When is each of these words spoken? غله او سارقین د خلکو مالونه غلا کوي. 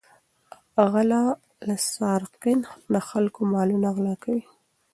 غله 0.91 1.23
او 1.63 1.71
سارقین 1.93 2.59
د 2.93 2.95
خلکو 3.09 3.39
مالونه 3.53 3.87
غلا 3.95 4.15
کوي. 4.23 4.43